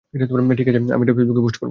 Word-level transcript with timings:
ঠিক 0.09 0.21
আছে 0.21 0.33
আমি 0.95 1.03
এটা 1.05 1.13
ফেসবুকে 1.17 1.41
পোষ্ট 1.45 1.57
করবো। 1.57 1.69